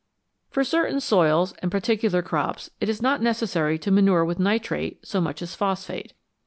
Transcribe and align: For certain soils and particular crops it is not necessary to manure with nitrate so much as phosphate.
For 0.49 0.63
certain 0.63 0.99
soils 0.99 1.53
and 1.61 1.69
particular 1.69 2.23
crops 2.23 2.71
it 2.81 2.89
is 2.89 3.03
not 3.03 3.21
necessary 3.21 3.77
to 3.77 3.91
manure 3.91 4.25
with 4.25 4.39
nitrate 4.39 5.05
so 5.05 5.21
much 5.21 5.43
as 5.43 5.53
phosphate. 5.53 6.13